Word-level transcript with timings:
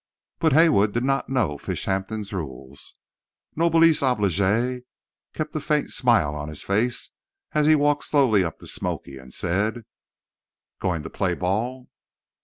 But 0.39 0.53
Haywood 0.53 0.93
did 0.95 1.03
not 1.03 1.29
know 1.29 1.59
Fishampton's 1.59 2.33
rules. 2.33 2.95
Noblesse 3.55 4.01
oblige 4.01 4.81
kept 5.35 5.55
a 5.55 5.59
faint 5.59 5.91
smile 5.91 6.33
on 6.33 6.49
his 6.49 6.63
face 6.63 7.11
as 7.51 7.67
he 7.67 7.75
walked 7.75 8.05
slowly 8.05 8.43
up 8.43 8.57
to 8.57 8.65
"Smoky" 8.65 9.19
and 9.19 9.31
said: 9.31 9.83
"Going 10.79 11.03
to 11.03 11.11
play 11.11 11.35
ball?" 11.35 11.87